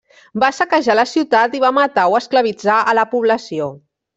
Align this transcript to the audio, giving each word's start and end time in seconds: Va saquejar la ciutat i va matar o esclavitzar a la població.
Va 0.43 0.47
saquejar 0.59 0.95
la 0.99 1.03
ciutat 1.11 1.53
i 1.59 1.63
va 1.65 1.71
matar 1.81 2.07
o 2.15 2.17
esclavitzar 2.23 2.81
a 2.95 2.99
la 3.03 3.07
població. 3.13 3.71